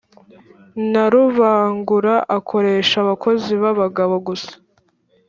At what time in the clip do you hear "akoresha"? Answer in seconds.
2.37-2.95